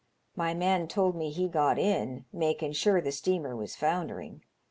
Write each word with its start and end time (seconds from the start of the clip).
My 0.35 0.55
man 0.55 0.87
told 0.87 1.15
me 1.15 1.29
he 1.29 1.47
got 1.47 1.77
in, 1.77 2.25
makin' 2.33 2.71
sure 2.73 3.01
the 3.01 3.11
steamer 3.11 3.55
was 3.55 3.75
foundering. 3.75 4.41